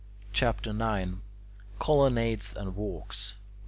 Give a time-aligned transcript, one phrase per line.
[0.33, 1.17] CHAPTER IX
[1.77, 3.41] COLONNADES AND WALKS 1.